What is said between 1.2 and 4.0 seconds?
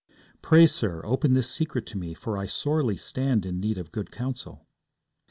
this secret to me, for I sorely stand in need of